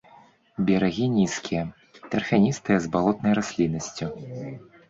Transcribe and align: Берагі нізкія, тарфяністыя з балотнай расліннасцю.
Берагі 0.69 1.05
нізкія, 1.17 1.63
тарфяністыя 2.13 2.77
з 2.87 2.91
балотнай 2.97 3.39
расліннасцю. 3.41 4.13